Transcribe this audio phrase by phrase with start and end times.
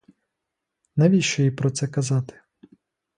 [0.95, 2.39] Навіщо їй про це казати?